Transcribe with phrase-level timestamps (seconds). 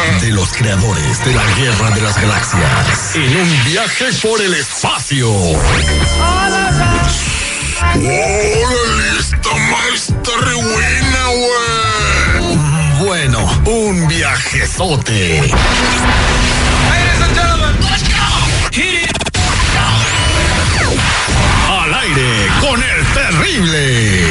[0.00, 3.14] De los creadores de la Guerra de las Galaxias.
[3.16, 5.30] En un viaje por el espacio.
[5.30, 6.90] ¡Órale!
[9.18, 11.20] Esta maestra re buena.
[13.00, 15.52] Bueno, un viajezote.
[21.68, 24.29] Al aire con el terrible.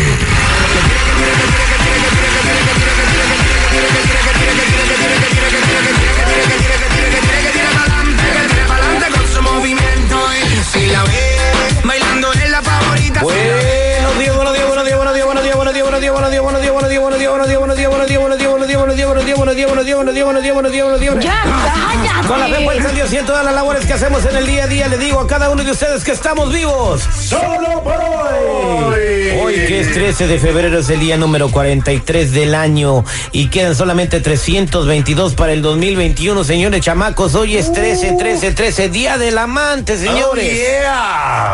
[23.99, 26.53] Hacemos en el día a día, le digo a cada uno de ustedes que estamos
[26.53, 27.01] vivos.
[27.01, 29.37] Solo por hoy.
[29.41, 33.75] Hoy que es 13 de febrero es el día número 43 del año y quedan
[33.75, 37.35] solamente 322 para el 2021, señores chamacos.
[37.35, 40.47] Hoy es 13, 13, 13, día del amante, señores.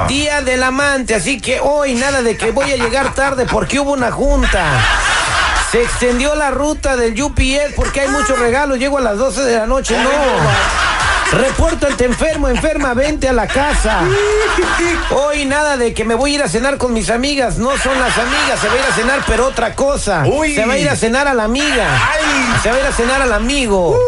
[0.07, 3.93] Día del amante, así que hoy nada de que voy a llegar tarde porque hubo
[3.93, 4.85] una junta.
[5.71, 8.77] Se extendió la ruta del UPS porque hay muchos regalos.
[8.77, 9.97] Llego a las 12 de la noche.
[9.97, 11.05] No.
[11.36, 14.03] Reporto el te enfermo, enferma, vente a la casa.
[15.11, 17.58] Hoy nada de que me voy a ir a cenar con mis amigas.
[17.58, 20.23] No son las amigas, se va a ir a cenar, pero otra cosa.
[20.55, 21.99] Se va a ir a cenar a la amiga.
[22.64, 23.99] Se va a ir a cenar al amigo.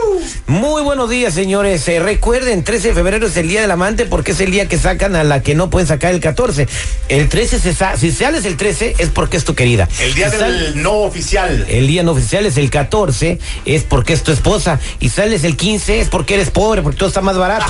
[0.47, 1.85] Muy buenos días, señores.
[1.89, 4.77] Eh, recuerden, 13 de febrero es el día del amante porque es el día que
[4.77, 6.67] sacan a la que no pueden sacar el 14.
[7.09, 9.89] El 13 se sa- si sales el 13 es porque es tu querida.
[9.99, 11.65] El día Si del no oficial.
[11.67, 14.79] el día no oficial es el 14, es porque es tu esposa.
[15.01, 17.65] Y sales el 15 es porque eres pobre, porque todo está más barato.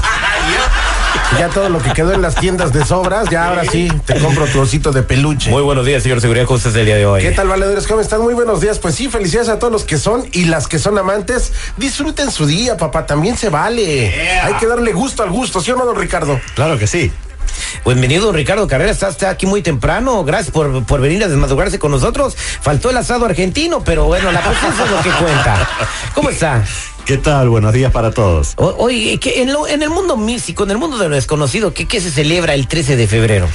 [1.40, 4.46] Ya todo lo que quedó en las tiendas de sobras, ya ahora sí te compro
[4.46, 5.50] tu osito de peluche.
[5.50, 7.22] Muy buenos días, señor Seguridad, ¿cómo estás el día de hoy?
[7.22, 7.88] ¿Qué tal, valedores?
[7.88, 8.22] ¿Cómo están?
[8.22, 8.78] Muy buenos días.
[8.80, 11.54] Pues sí, felicidades a todos los que son y las que son amantes.
[11.78, 13.06] Disfruten su día, papá.
[13.06, 14.42] También se vale.
[14.42, 16.42] Hay que darle gusto al gusto, ¿sí o no, don Ricardo?
[16.56, 17.10] Claro que sí.
[17.86, 18.92] Bienvenido, Ricardo Carrera.
[18.92, 20.26] Estás está aquí muy temprano.
[20.26, 22.36] Gracias por, por venir a desmadrugarse con nosotros.
[22.36, 25.70] Faltó el asado argentino, pero bueno, la presencia es lo que cuenta.
[26.14, 26.66] ¿Cómo está?
[27.08, 27.48] ¿Qué tal?
[27.48, 28.54] Buenos días para todos.
[29.18, 32.12] Que en, en el mundo místico, en el mundo de lo desconocido, ¿qué, qué se
[32.12, 33.48] celebra el 13 de febrero?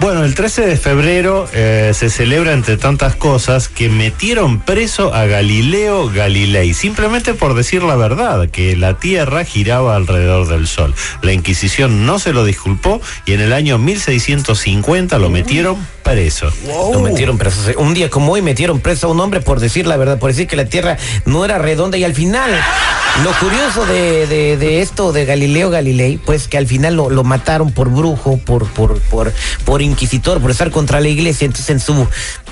[0.00, 5.26] Bueno, el 13 de febrero eh, se celebra entre tantas cosas que metieron preso a
[5.26, 10.94] Galileo Galilei, simplemente por decir la verdad, que la Tierra giraba alrededor del Sol.
[11.22, 16.50] La Inquisición no se lo disculpó y en el año 1650 lo metieron preso.
[16.92, 17.60] Lo metieron preso.
[17.78, 20.46] Un día como hoy metieron preso a un hombre por decir la verdad, por decir
[20.46, 22.50] que la Tierra no era redonda y al final,
[23.24, 27.24] lo curioso de, de- de esto de Galileo Galilei, pues que al final lo, lo
[27.24, 29.32] mataron por brujo, por, por, por,
[29.64, 31.44] por inquisitor, por estar contra la iglesia.
[31.46, 32.06] Entonces en su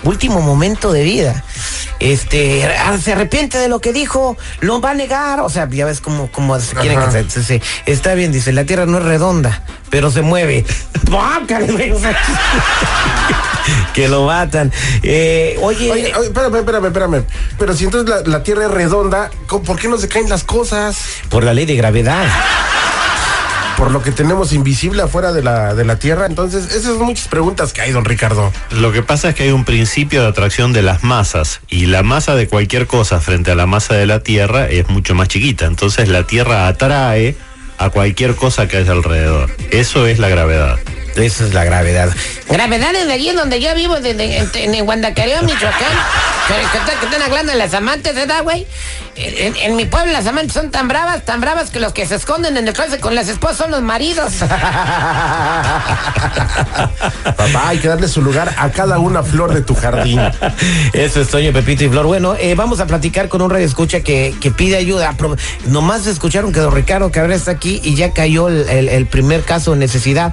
[0.05, 1.45] último momento de vida,
[2.01, 2.69] este,
[3.03, 5.41] se arrepiente de lo que dijo, lo va a negar.
[5.41, 8.65] O sea, ya ves cómo, cómo se quieren que se, se- Está bien, dice, la
[8.65, 10.65] Tierra no es redonda, pero se mueve.
[13.95, 14.73] Que lo matan.
[15.03, 17.25] Eh, oye, Oye, oye, espérame, espérame, espérame.
[17.59, 20.45] Pero si entonces la, la Tierra es redonda, ¿cómo- ¿por qué no se caen las
[20.45, 20.97] cosas?
[21.31, 22.27] por la ley de gravedad.
[23.77, 26.27] Por lo que tenemos invisible afuera de la, de la Tierra.
[26.27, 28.53] Entonces, esas son muchas preguntas que hay, don Ricardo.
[28.71, 32.03] Lo que pasa es que hay un principio de atracción de las masas y la
[32.03, 35.67] masa de cualquier cosa frente a la masa de la Tierra es mucho más chiquita.
[35.67, 37.37] Entonces la Tierra atrae
[37.79, 39.55] a cualquier cosa que haya alrededor.
[39.71, 40.79] Eso es la gravedad.
[41.15, 42.09] Esa es la gravedad.
[42.49, 45.93] Gravedad es de allí donde yo vivo, de, de- en, en Guandacareo, Michoacán.
[46.47, 48.67] Que, que están- que están hablando de las amantes, ¿verdad, güey?
[49.17, 52.15] En, en mi pueblo las amantes son tan bravas, tan bravas que los que se
[52.17, 54.33] esconden en el closet con las esposas son los maridos.
[57.37, 60.21] Papá, hay que darle su lugar a cada una flor de tu jardín.
[60.93, 62.07] Eso es Toño, Pepito y Flor.
[62.07, 65.13] Bueno, eh, vamos a platicar con un radio escucha que, que pide ayuda.
[65.17, 69.07] Pro- Nomás escucharon que don Ricardo Cabrera está aquí y ya cayó el, el- el
[69.07, 70.33] primer caso de necesidad.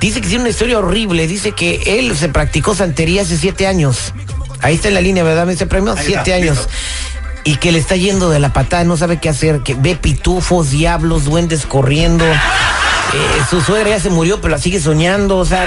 [0.00, 1.26] Dice que tiene una historia horrible.
[1.26, 4.12] Dice que él se practicó santería hace siete años.
[4.62, 5.44] Ahí está en la línea, ¿verdad?
[5.46, 5.94] Me dice premio.
[5.96, 6.68] Siete años.
[7.44, 10.70] Y que le está yendo de la patada, no sabe qué hacer, que ve pitufos,
[10.70, 12.24] diablos, duendes corriendo.
[12.24, 15.66] Eh, su suegra ya se murió, pero la sigue soñando, o sea,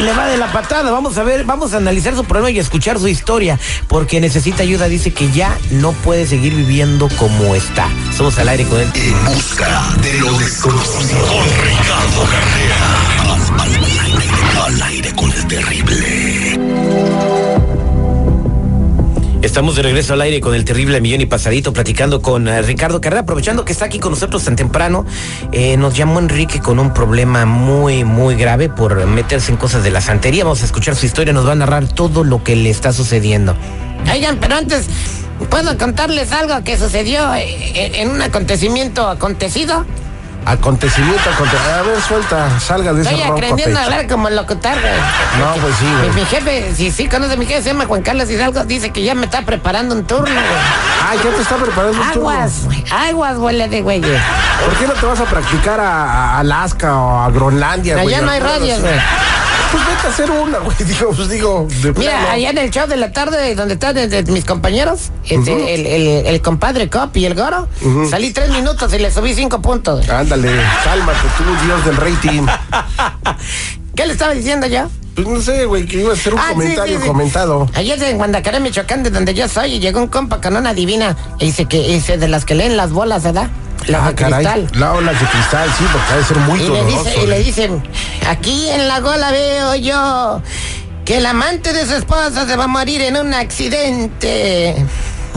[0.00, 0.90] le va de la patada.
[0.90, 3.58] Vamos a ver, vamos a analizar su problema y escuchar su historia,
[3.88, 4.88] porque necesita ayuda.
[4.88, 7.88] Dice que ya no puede seguir viviendo como está.
[8.16, 8.90] Somos al aire con él.
[8.94, 11.26] En busca de lo desconocido.
[11.26, 13.04] Con Ricardo Carrera.
[14.66, 17.43] Al aire con el terrible.
[19.44, 23.02] Estamos de regreso al aire con el terrible millón y pasadito, platicando con eh, Ricardo
[23.02, 25.04] Carrera, aprovechando que está aquí con nosotros tan temprano.
[25.52, 29.90] eh, nos llamó Enrique con un problema muy, muy grave por meterse en cosas de
[29.90, 30.44] la santería.
[30.44, 33.54] Vamos a escuchar su historia, nos va a narrar todo lo que le está sucediendo.
[34.10, 34.86] Oigan, pero antes,
[35.50, 39.84] ¿puedo contarles algo que sucedió eh, en un acontecimiento acontecido?
[40.46, 44.92] Acontecimiento, aconte- A ver, suelta, salga de ese Estoy aprendiendo a hablar como locutar, güey.
[45.38, 46.10] No, pues sí, güey.
[46.12, 49.02] mi jefe, si sí conoce a mi jefe, se llama Juan Carlos Hidalgo, dice que
[49.02, 50.36] ya me está preparando un turno, güey.
[51.02, 52.28] Ah, ya te está preparando un turno.
[52.30, 54.20] Aguas, güey, aguas, huele de güeyes.
[54.64, 56.02] ¿Por qué no te vas a practicar a,
[56.34, 58.14] a Alaska o a Groenlandia, güey?
[58.14, 58.94] Allá no hay radios, güey.
[59.74, 60.76] Pues vete a hacer una, güey.
[60.86, 62.28] Digo, pues digo, de Mira, plano.
[62.30, 65.86] allá en el show de la tarde, donde están de- de mis compañeros, este, el,
[65.86, 67.68] el- el compadre Cop y el Goro,
[68.08, 70.08] salí tres minutos y le subí cinco puntos.
[70.08, 70.48] Ándale,
[70.84, 72.46] cálmate tú, Dios del rating.
[73.96, 74.88] ¿Qué le estaba diciendo yo?
[75.14, 77.08] Pues no sé, güey, que iba a hacer un Ah, sí, comentario sí, sí.
[77.08, 77.68] comentado.
[77.74, 81.16] Ayer en Guandacaré, Michoacán, de donde yo soy, y llegó un compa con una divina,
[81.38, 83.48] y dice que dice de las que leen las bolas, ¿verdad?
[83.88, 84.66] Las ah, caray.
[84.72, 87.26] La ola de cristal, sí, porque ha de ser muy Y le, dice, y le
[87.26, 87.44] güey.
[87.44, 87.82] dicen,
[88.28, 90.40] aquí en la gola veo yo
[91.04, 94.74] que el amante de su esposa se va a morir en un accidente.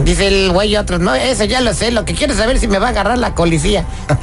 [0.03, 2.61] Dice el güey y otros, no, eso ya lo sé, lo que quiero saber es
[2.61, 3.83] si me va a agarrar la policía.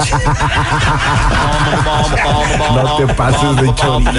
[2.74, 4.10] No te pases de chorizo.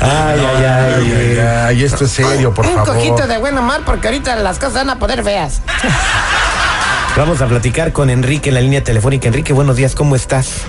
[0.00, 2.94] Ay, ay, ay, ay, ay, esto es serio, por un favor.
[2.94, 5.60] cojito de buen humor porque ahorita las cosas van a poder feas.
[7.16, 9.28] Vamos a platicar con Enrique en la línea telefónica.
[9.28, 10.62] Enrique, buenos días, ¿cómo estás?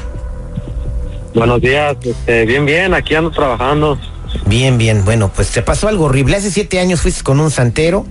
[1.33, 3.97] Buenos días, este, bien, bien, aquí ando trabajando.
[4.45, 5.05] Bien, bien.
[5.05, 6.35] Bueno, pues te pasó algo horrible.
[6.35, 8.05] Hace siete años fuiste con un santero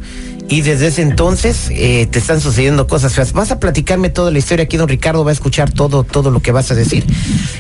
[0.49, 3.32] y desde ese entonces eh, te están sucediendo cosas feas.
[3.32, 6.40] Vas a platicarme toda la historia aquí, don Ricardo va a escuchar todo, todo lo
[6.40, 7.05] que vas a decir.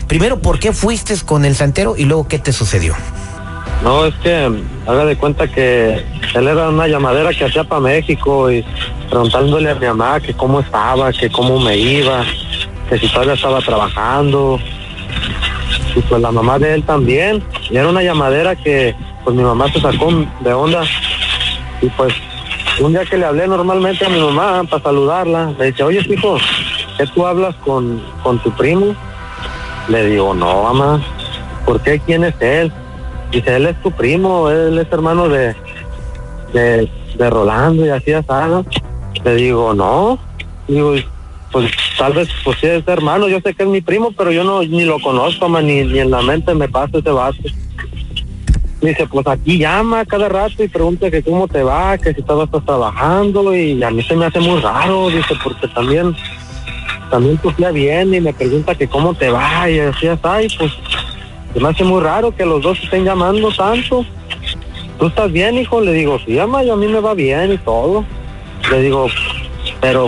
[0.08, 2.94] Primero, ¿por qué fuiste con el santero y luego qué te sucedió?
[3.82, 8.50] No, es que haga de cuenta que él era una llamadera que hacía para México
[8.50, 8.64] y
[9.10, 12.24] preguntándole a mi mamá que cómo estaba, que cómo me iba,
[12.88, 14.60] que si todavía estaba trabajando.
[15.96, 17.42] Y pues la mamá de él también.
[17.70, 18.94] Y era una llamadera que
[19.24, 20.84] pues mi mamá se sacó de onda.
[21.80, 22.14] Y pues
[22.80, 26.38] un día que le hablé normalmente a mi mamá para saludarla, le dice, oye hijo,
[26.96, 28.94] ¿qué tú hablas con, con tu primo?
[29.88, 31.00] Le digo, no, mamá,
[31.66, 31.98] ¿por qué?
[31.98, 32.72] ¿Quién es él?
[33.32, 35.54] Dice, él es tu primo, él es hermano de,
[36.52, 38.64] de, de Rolando y así asado.
[39.24, 40.18] Le digo, no.
[40.68, 40.94] Digo,
[41.50, 44.42] pues tal vez pues sí es hermano, yo sé que es mi primo, pero yo
[44.42, 47.38] no ni lo conozco, man, ni, ni en la mente me pasa ese vato.
[48.80, 52.46] Dice, pues aquí llama cada rato y pregunta que cómo te va, que si todavía
[52.46, 56.16] estás trabajando y a mí se me hace muy raro, dice, porque también
[57.08, 60.48] también tu tía viene y me pregunta que cómo te va y así está y
[60.56, 60.72] pues
[61.52, 64.04] se me hace muy raro que los dos estén llamando tanto.
[64.98, 65.80] ¿Tú estás bien, hijo?
[65.80, 68.04] Le digo, sí, ama, yo a mí me va bien y todo.
[68.70, 69.08] Le digo,
[69.80, 70.06] pero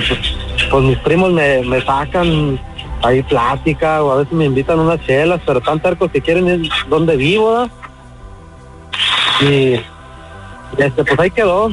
[0.71, 2.59] pues, mis primos me, me sacan
[3.03, 6.71] ahí plática o a veces me invitan unas chelas, pero tan tercos que quieren ir
[6.89, 7.69] donde vivo.
[9.41, 9.81] Y
[10.79, 11.71] este, pues ahí quedó.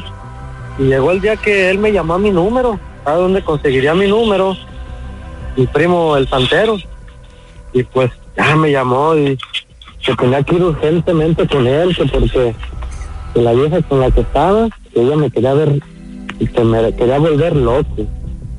[0.78, 4.08] Y llegó el día que él me llamó a mi número, ¿sabe dónde conseguiría mi
[4.08, 4.56] número?
[5.56, 6.78] Mi primo, el santero.
[7.74, 9.38] Y pues ya me llamó y
[10.12, 12.56] que tenía que ir urgentemente con él, que porque
[13.34, 15.82] que la vieja con la que estaba, que ella me quería ver,
[16.40, 18.08] que me quería volver loco.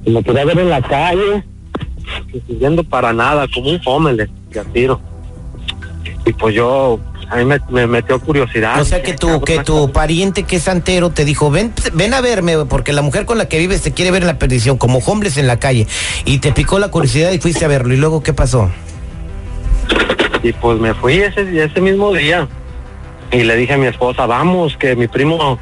[0.05, 1.45] Y me quería ver en la calle,
[2.33, 5.01] y sirviendo para nada, como un fómele, de a tiro.
[6.25, 8.81] Y pues yo, a mí me, me metió curiosidad.
[8.81, 12.21] O sea que tu, que tu pariente que es santero te dijo, ven, ven a
[12.21, 14.99] verme, porque la mujer con la que vives te quiere ver en la perdición, como
[14.99, 15.87] homeless en la calle.
[16.25, 17.95] Y te picó la curiosidad y fuiste a verlo.
[17.95, 18.71] ¿Y luego qué pasó?
[20.43, 22.49] Y pues me fui ese, ese mismo día
[23.31, 25.59] y le dije a mi esposa, vamos, que mi primo,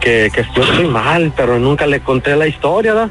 [0.00, 3.10] que, que yo estoy mal, pero nunca le conté la historia, ¿verdad?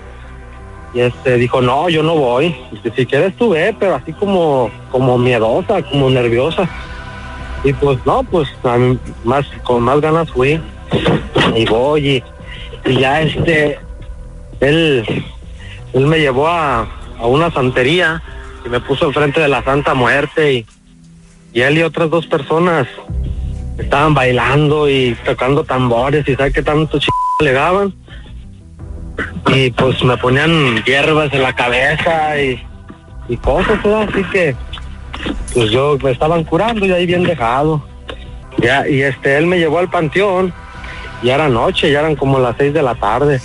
[0.94, 2.56] Y este dijo, no, yo no voy.
[2.72, 6.70] Dice, si quieres tú ve, pero así como, como miedosa, como nerviosa.
[7.64, 10.60] Y pues no, pues a mí más, con más ganas fui.
[11.56, 12.24] Y voy
[12.86, 13.80] y, ya este,
[14.60, 15.06] él,
[15.94, 16.88] él me llevó a,
[17.20, 18.22] a una santería
[18.66, 20.66] y me puso enfrente de la Santa Muerte
[21.54, 22.88] y él y otras dos personas
[23.78, 27.08] estaban bailando y tocando tambores y sabe qué tanto ch
[27.42, 27.94] le daban.
[29.54, 32.64] Y pues me ponían hierbas en la cabeza y,
[33.28, 34.08] y cosas, ¿verdad?
[34.10, 34.56] Así que
[35.54, 37.84] pues yo me estaban curando y ahí bien dejado.
[38.58, 40.54] Ya, y este, él me llevó al panteón,
[41.24, 43.42] ya era noche, ya eran como las seis de la tarde.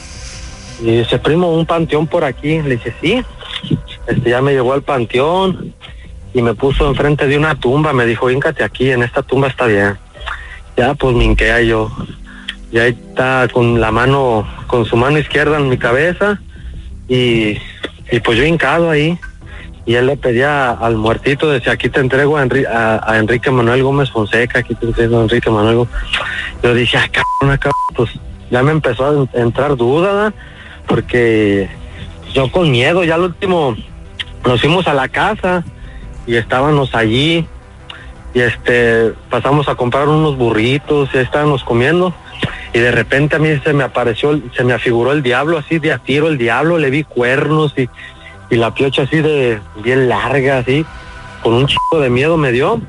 [0.80, 2.60] Y dice, primo, un panteón por aquí.
[2.60, 3.25] Le dije, sí.
[4.06, 5.75] Este ya me llevó al panteón
[6.37, 7.93] y me puso enfrente de una tumba.
[7.95, 9.97] Me dijo, híncate aquí, en esta tumba está bien.
[10.76, 11.90] Ya, pues me hinqué yo.
[12.71, 16.38] Y ahí está con la mano, con su mano izquierda en mi cabeza.
[17.09, 17.57] Y,
[18.11, 19.19] y pues yo hincado ahí.
[19.87, 23.83] Y él le pedía al muertito, decía, aquí te entrego a, Enri- a- Enrique Manuel
[23.85, 25.95] Gómez Fonseca, aquí te entrego Enrique Manuel Gómez.
[26.62, 28.11] Yo dije, ah, cabrón, cabrón", pues
[28.50, 30.35] ya me empezó a en- entrar duda,
[30.88, 31.69] porque
[32.35, 33.76] yo con miedo, ya al último
[34.45, 35.64] nos fuimos a la casa
[36.26, 37.47] y estábamos allí
[38.35, 42.14] y este pasamos a comprar unos burritos y estábamos comiendo
[42.76, 45.92] y de repente a mí se me apareció, se me afiguró el diablo así de
[45.92, 47.88] a tiro el diablo, le vi cuernos y,
[48.50, 50.85] y la piocha así de bien larga así,
[51.42, 52.83] con un chico de miedo me dio.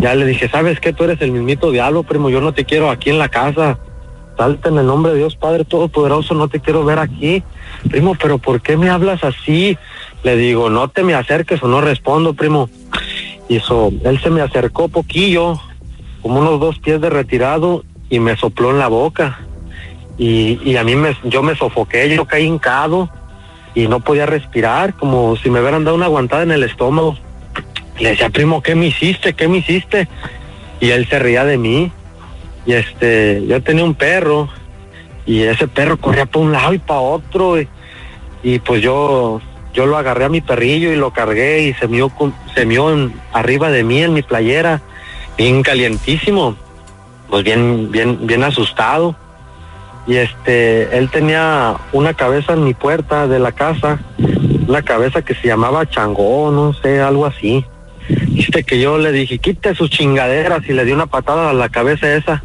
[0.00, 0.92] Ya le dije, ¿sabes qué?
[0.92, 3.78] Tú eres el mismito diablo, primo, yo no te quiero aquí en la casa.
[4.36, 7.42] Salte en el nombre de Dios Padre Todopoderoso, no te quiero ver aquí.
[7.90, 9.76] Primo, pero ¿por qué me hablas así?
[10.22, 12.68] Le digo, no te me acerques o no respondo, primo.
[13.48, 15.58] Y eso, él se me acercó poquillo,
[16.22, 19.40] como unos dos pies de retirado, y me sopló en la boca.
[20.18, 23.08] Y, y a mí me, yo me sofoqué, yo caí hincado
[23.74, 27.16] y no podía respirar, como si me hubieran dado una aguantada en el estómago.
[27.98, 29.34] Le decía, primo, ¿qué me hiciste?
[29.34, 30.08] ¿Qué me hiciste?
[30.80, 31.92] Y él se ría de mí.
[32.66, 34.48] Y este, yo tenía un perro
[35.26, 37.68] y ese perro corría para un lado y para otro y,
[38.42, 39.40] y pues yo
[39.78, 42.10] yo lo agarré a mi perrillo y lo cargué y se mió
[42.52, 42.88] se mió
[43.32, 44.82] arriba de mí en mi playera
[45.36, 46.56] bien calientísimo
[47.30, 49.14] pues bien bien bien asustado
[50.08, 54.00] y este él tenía una cabeza en mi puerta de la casa
[54.66, 57.64] una cabeza que se llamaba changó no sé algo así
[58.08, 61.68] Viste que yo le dije, quite sus chingaderas y le di una patada a la
[61.68, 62.42] cabeza esa.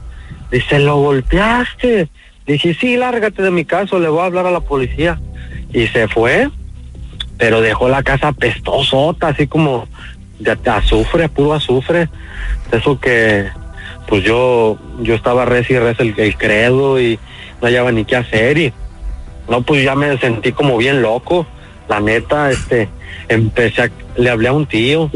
[0.52, 2.10] Dice, ¿lo golpeaste?
[2.46, 5.22] Dije, sí, lárgate de mi caso, le voy a hablar a la policía.
[5.72, 6.50] Y se fue,
[7.38, 9.88] pero dejó la casa pestosota, así como
[10.40, 12.10] de azufre, puro azufre.
[12.72, 13.50] Eso que,
[14.08, 17.20] pues yo, yo estaba res y el, credo y
[17.62, 18.74] no hallaba ni qué hacer y
[19.50, 21.46] no, pues ya me sentí como bien loco.
[21.90, 22.88] La neta, este,
[23.28, 25.10] empecé a, le hablé a un tío.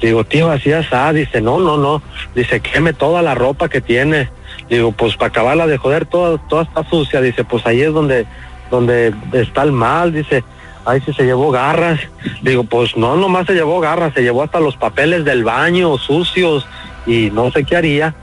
[0.00, 1.12] Le digo, tío, así asá.
[1.12, 2.02] Dice, no, no, no.
[2.34, 4.28] Dice, queme toda la ropa que tiene.
[4.68, 7.22] Digo, pues para acabarla de joder, toda, toda está sucia.
[7.22, 8.26] Dice, pues ahí es donde,
[8.70, 10.12] donde está el mal.
[10.12, 10.44] Dice,
[10.84, 12.00] ahí sí se llevó garras.
[12.42, 16.66] Digo, pues no, nomás se llevó garras, se llevó hasta los papeles del baño sucios
[17.06, 18.14] y no sé qué haría.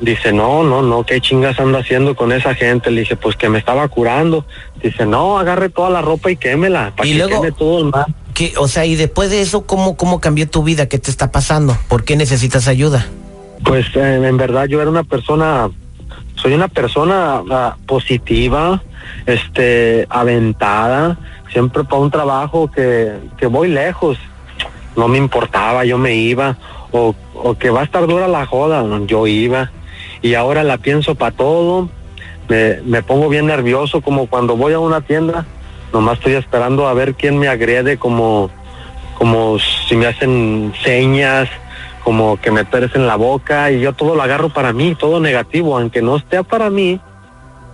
[0.00, 2.90] Dice, no, no, no, qué chingas ando haciendo con esa gente.
[2.90, 4.44] Le dije, pues que me estaba curando.
[4.82, 7.92] Dice, no, agarre toda la ropa y quémela, para Y que luego- queme todo el.
[8.34, 8.54] ¿Qué?
[8.56, 10.86] O sea, y después de eso, ¿cómo, ¿cómo cambió tu vida?
[10.88, 11.76] ¿Qué te está pasando?
[11.88, 13.06] ¿Por qué necesitas ayuda?
[13.62, 15.70] Pues eh, en verdad yo era una persona,
[16.34, 18.82] soy una persona ah, positiva,
[19.26, 21.18] este, aventada,
[21.52, 24.18] siempre para un trabajo que, que voy lejos,
[24.96, 26.56] no me importaba, yo me iba,
[26.90, 29.70] o, o que va a estar dura la joda, yo iba,
[30.20, 31.88] y ahora la pienso para todo,
[32.48, 35.46] me, me pongo bien nervioso como cuando voy a una tienda,
[35.92, 38.50] nomás estoy esperando a ver quién me agrede como,
[39.18, 41.48] como si me hacen señas,
[42.04, 45.78] como que me en la boca y yo todo lo agarro para mí, todo negativo,
[45.78, 47.00] aunque no esté para mí,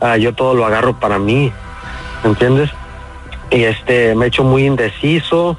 [0.00, 1.50] ah, yo todo lo agarro para mí,
[2.24, 2.70] ¿entiendes?
[3.50, 5.56] Y este, me he hecho muy indeciso,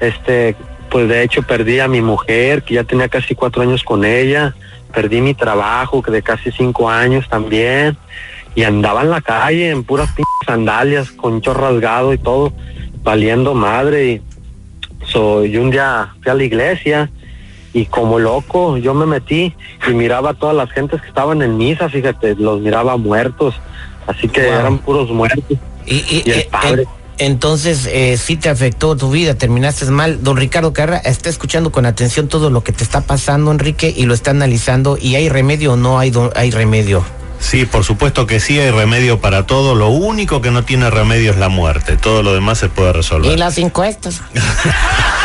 [0.00, 0.54] este,
[0.90, 4.54] pues de hecho perdí a mi mujer, que ya tenía casi cuatro años con ella,
[4.94, 7.96] perdí mi trabajo, que de casi cinco años también,
[8.54, 12.52] y andaba en la calle en puras pinches sandalias, con rasgado y todo,
[13.02, 14.22] valiendo madre, y
[15.04, 17.10] so, y un día fui a la iglesia,
[17.72, 19.52] y como loco yo me metí
[19.86, 23.54] y miraba a todas las gentes que estaban en misa, fíjate, los miraba muertos,
[24.06, 24.52] así que Wow.
[24.60, 25.44] eran puros muertos.
[25.84, 26.84] Y, y- Y el eh, padre.
[27.18, 30.22] Entonces, eh, sí te afectó tu vida, terminaste mal.
[30.22, 34.04] Don Ricardo Carra está escuchando con atención todo lo que te está pasando, Enrique, y
[34.04, 34.98] lo está analizando.
[35.00, 37.04] ¿Y hay remedio o no hay, hay remedio?
[37.38, 39.74] Sí, por supuesto que sí, hay remedio para todo.
[39.74, 41.96] Lo único que no tiene remedio es la muerte.
[41.96, 43.30] Todo lo demás se puede resolver.
[43.32, 44.20] Y las encuestas.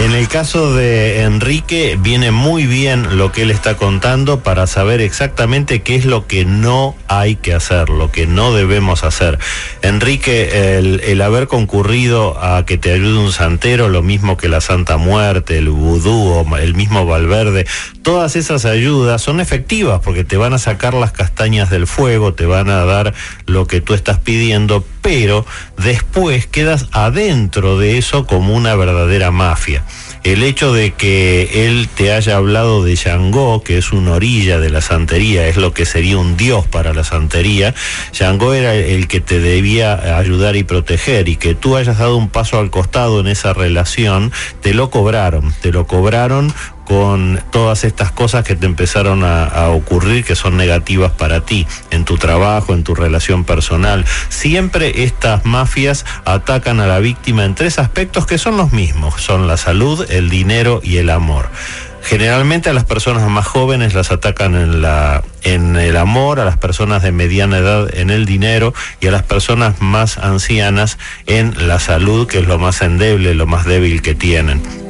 [0.00, 5.00] En el caso de Enrique, viene muy bien lo que él está contando para saber
[5.00, 9.38] exactamente qué es lo que no hay que hacer, lo que no debemos hacer.
[9.82, 14.60] Enrique, el, el haber concurrido a que te ayude un santero, lo mismo que la
[14.60, 17.66] Santa Muerte, el vudú, el mismo Valverde,
[18.02, 22.46] todas esas ayudas son efectivas porque te van a sacar las castañas del fuego, te
[22.46, 23.14] van a dar
[23.46, 25.46] lo que tú estás pidiendo, pero
[25.78, 29.84] después quedas adentro de eso como una verdadera mafia.
[30.24, 34.70] El hecho de que él te haya hablado de Shango, que es una orilla de
[34.70, 37.74] la santería, es lo que sería un dios para la santería,
[38.12, 42.28] Shango era el que te debía ayudar y proteger y que tú hayas dado un
[42.28, 48.10] paso al costado en esa relación, te lo cobraron, te lo cobraron con todas estas
[48.10, 52.84] cosas que te empezaron a, ocurrir que son negativas para ti, en tu trabajo, en
[52.84, 54.04] tu relación personal.
[54.28, 59.46] Siempre estas mafias atacan a la víctima en tres aspectos que son los mismos, son
[59.46, 61.48] la salud, el dinero y el amor.
[62.02, 66.56] Generalmente a las personas más jóvenes las atacan en, la, en el amor, a las
[66.56, 71.78] personas de mediana edad en el dinero y a las personas más ancianas en la
[71.78, 74.81] salud, que es lo más endeble, lo más débil que tienen.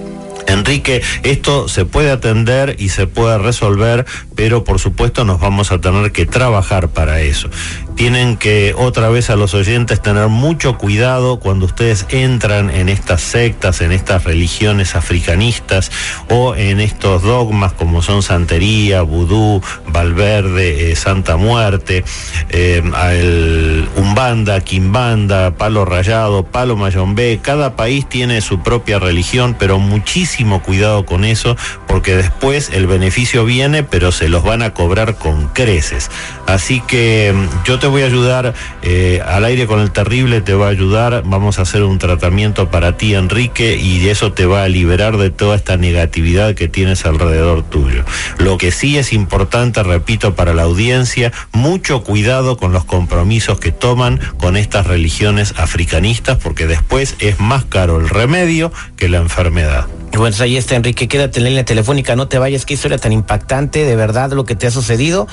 [0.47, 5.81] Enrique, esto se puede atender y se puede resolver, pero por supuesto nos vamos a
[5.81, 7.49] tener que trabajar para eso.
[7.97, 13.21] Tienen que otra vez a los oyentes tener mucho cuidado cuando ustedes entran en estas
[13.21, 15.91] sectas, en estas religiones africanistas
[16.29, 22.05] o en estos dogmas como son santería, vudú, Valverde, eh, Santa Muerte,
[22.49, 22.83] eh,
[23.13, 27.41] el Umbanda, Quimbanda, Palo Rayado, Palo Mayombe.
[27.43, 31.57] Cada país tiene su propia religión, pero muchísimo cuidado con eso
[31.87, 36.11] porque después el beneficio viene, pero se los van a cobrar con creces.
[36.47, 40.55] Así que mm, yo te voy a ayudar eh, al aire con el terrible, te
[40.55, 44.63] va a ayudar, vamos a hacer un tratamiento para ti, Enrique, y eso te va
[44.63, 48.05] a liberar de toda esta negatividad que tienes alrededor tuyo.
[48.39, 53.73] Lo que sí es importante, repito, para la audiencia, mucho cuidado con los compromisos que
[53.73, 59.89] toman con estas religiones africanistas, porque después es más caro el remedio que la enfermedad.
[60.15, 63.13] Bueno, ahí está Enrique, quédate en la línea telefónica, no te vayas, qué historia tan
[63.13, 65.27] impactante, de verdad, lo que te ha sucedido.